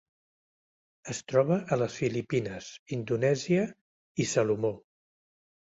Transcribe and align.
Es 1.13 1.19
troba 1.31 1.57
a 1.75 1.77
les 1.83 1.99
Filipines, 1.99 2.71
Indonèsia 2.99 3.69
i 4.25 4.29
Salomó. 4.35 4.77